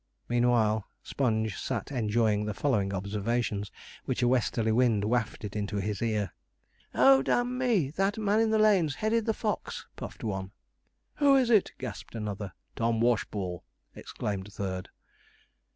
Meanwhile 0.27 0.87
Sponge 1.03 1.55
sat 1.59 1.91
enjoying 1.91 2.45
the 2.45 2.55
following 2.55 2.91
observations, 2.91 3.69
which 4.05 4.23
a 4.23 4.27
westerly 4.27 4.71
wind 4.71 5.03
wafted 5.05 5.55
into 5.55 5.75
his 5.77 6.01
ear. 6.01 6.33
'Oh, 6.95 7.21
d 7.21 7.31
n 7.31 7.55
me! 7.55 7.91
that 7.91 8.17
man 8.17 8.39
in 8.39 8.49
the 8.49 8.57
lane's 8.57 8.95
headed 8.95 9.27
the 9.27 9.33
fox,' 9.35 9.85
puffed 9.95 10.23
one. 10.23 10.53
'Who 11.17 11.35
is 11.35 11.51
it?' 11.51 11.73
gasped 11.77 12.15
another. 12.15 12.53
'Tom 12.75 12.99
Washball!' 12.99 13.61
exclaimed 13.95 14.47
a 14.47 14.51
third. 14.51 14.89